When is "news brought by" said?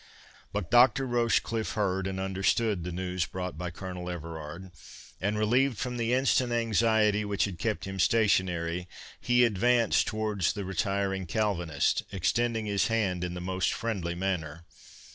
2.91-3.69